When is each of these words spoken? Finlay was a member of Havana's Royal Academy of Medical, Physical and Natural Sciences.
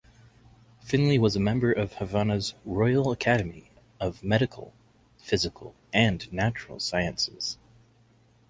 Finlay 0.79 1.19
was 1.19 1.35
a 1.35 1.39
member 1.39 1.71
of 1.71 1.93
Havana's 1.93 2.55
Royal 2.65 3.11
Academy 3.11 3.69
of 3.99 4.23
Medical, 4.23 4.73
Physical 5.19 5.75
and 5.93 6.27
Natural 6.33 6.79
Sciences. 6.79 7.59